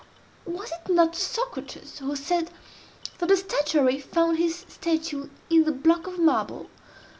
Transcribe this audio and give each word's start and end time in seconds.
Was 0.47 0.71
it 0.71 0.91
not 0.91 1.15
Socrates 1.15 1.99
who 1.99 2.15
said 2.15 2.49
that 3.19 3.29
the 3.29 3.37
statuary 3.37 3.99
found 3.99 4.39
his 4.39 4.65
statue 4.67 5.29
in 5.51 5.63
the 5.63 5.71
block 5.71 6.07
of 6.07 6.17
marble? 6.17 6.71